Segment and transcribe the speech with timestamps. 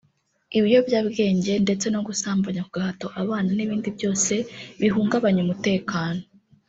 [0.57, 4.33] ibiyobyabwenge ndetse no gusambanya ku gahato abana n’ibindi byose
[4.79, 6.21] bihungabanya umutekano